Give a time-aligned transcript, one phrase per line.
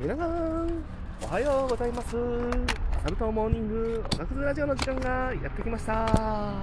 [0.00, 0.84] 皆さん
[1.22, 2.16] おはようございます。
[2.98, 6.54] アサルトモーニングおがくずラジオの時間がやってきました。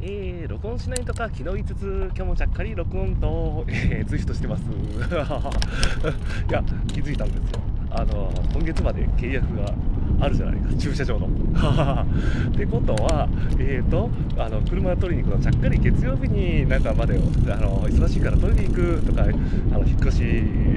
[0.00, 4.62] えー、録音しないとか昨日言いつつ今日もちゃっかり録音と、えー、ツイートしてます。
[4.70, 7.60] いや気づいたんですよ。
[7.90, 9.74] あの今月まで契約が
[10.20, 11.26] あるじゃないか駐車場の。
[12.52, 13.28] ってことは、
[13.58, 20.24] えーと、あの車取りに行くのちゃっかり月曜日になんかまであの忙しいから取りに行くとかあの引っ越し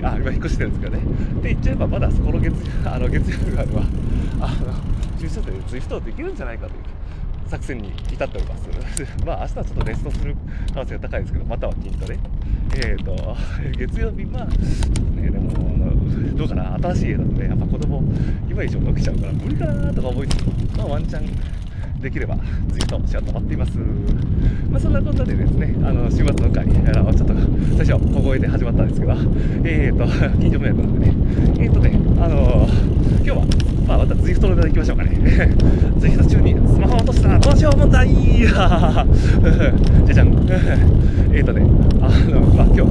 [0.04, 1.04] あ今引っ越してるんですけどね
[1.40, 3.84] って言っちゃえばまだそこの月 あの月曜日までは
[4.42, 6.80] あの駐車場でツイフトできるんじゃないかという。
[7.48, 8.70] 作戦に至っております。
[9.26, 10.36] まあ明日はちょっとレストする
[10.74, 12.18] 可能性が高いですけど、または筋トレ。
[12.76, 13.38] えっ、ー、と、
[13.78, 15.52] 月曜日、まあ、ね、でも、
[16.36, 18.04] どうかな、新しい家だとね、やっぱ子供、
[18.56, 22.38] 今以上伸びちゃうから無理かなとか思いつつ、まあワンチャンできれば
[22.72, 23.78] ツイートしようと思っています。
[24.70, 27.34] まあ、そんなことでですね、あの週末の会、あのちょっと
[27.76, 29.12] 最初小声で始まったんですけど、
[29.66, 31.14] えっ、ー、と、近所迷惑なんでね、
[31.60, 32.66] えっ、ー、とね、あの
[33.20, 33.46] 今日は、
[33.88, 35.18] まあ、またツイフトでいきましょうかね。
[36.00, 39.06] ツイフト中にスマホ落としたらどうしよう問題じゃ
[40.14, 40.28] じゃん。
[41.36, 41.62] えっ、ー、とね、
[42.02, 42.82] あの、まあ、今日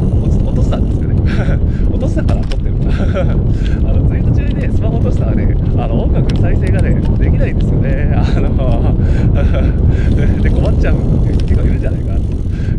[0.45, 1.23] 落としたんですけどね、
[1.89, 2.75] 落としたから撮ってる。
[2.85, 8.15] あのツイート中にね、スマホ落としたらね、あの音楽再生がね、できないんですよね。
[8.17, 8.97] あの
[10.43, 12.25] で、困っちゃうって結構いるんじゃないかなと。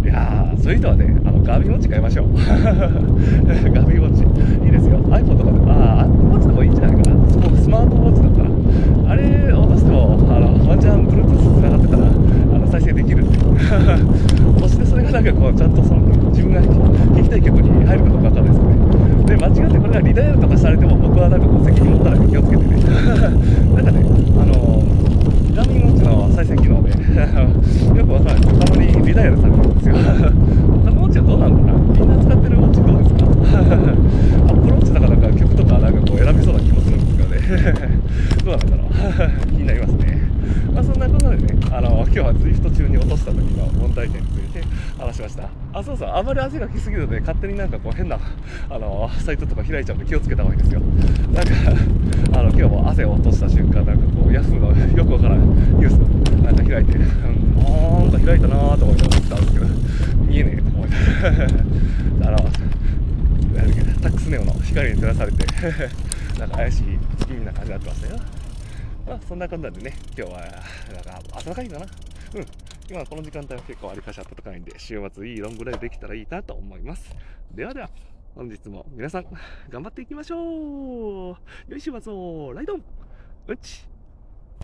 [0.03, 2.27] いやー、そういう人はね、あのガービンウォッチ買いましょう。
[2.33, 4.23] ガービンウォッチ。
[4.65, 4.97] いいですよ。
[5.11, 7.15] iPhone とかで、ああ、Apple Watch でもいいんじゃないかな。
[7.29, 8.49] スマートウォッチだったら。
[9.11, 12.03] あれ落としても、あのワンチャン Bluetooth つながってたら、
[12.55, 13.37] あの再生できるって。
[14.59, 18.94] そしてそれがなんかこう、ちゃんとその自分が聴きたい曲に入るかどうかわかんないですよね。
[19.25, 22.75] で、間違ってこれがリダイヤルとかされても、僕はなんかこう、責任持たないで気をつけてね。
[23.75, 24.05] なんかね、
[24.39, 24.83] あの
[25.55, 29.95] ガーミンウォッチの再生機能でよくわかんないですたまにリダイヤルされるんですよ。
[29.95, 33.25] 他のウォッチはどうなんだろうなみんな使ってるウォッチどうですか？
[33.25, 37.94] アップローチだからなんか曲とかなんかこう選びそうな気もするんですけどね。
[38.43, 40.21] どうなんだろう 気になりますね。
[40.73, 44.63] まあそんなことでね、あの、今日は ZWIFT 中に落とした時の問題点について
[44.97, 45.49] 話しました。
[45.73, 48.19] あ、そうそう、あまり汗が来すぎるとね、勝手になんかこう変な、
[48.69, 50.81] あの、サイトとか開いちゃうんで気をつけた方がいいですよ。
[51.33, 51.51] なんか、
[52.39, 55.93] あの、今日も汗を落とした瞬間、なんかこう、ヤフーのよくわからんニュース
[56.43, 59.65] なんか開いて、うん、なんか開いたなーと思ってたんですけど、
[60.27, 60.95] 見えねえと思って。
[62.27, 62.37] あの、
[64.01, 65.45] タックスネオの光に照らされて
[66.39, 68.19] なんか怪しい月見な感じになってましたよ。
[69.07, 70.51] まあ、そんな感じなんでね、今日は、なん
[71.03, 71.85] か、暖かいかな。
[71.85, 72.45] うん。
[72.89, 77.15] 今この時間帯は結構ありかし暖かいんで、週末いいロングライブできたらいいなと思います。
[77.51, 77.89] ではでは、
[78.35, 79.25] 本日も皆さん、
[79.69, 81.35] 頑張っていきましょう
[81.69, 82.83] 良い週末をライドン
[83.47, 83.87] うち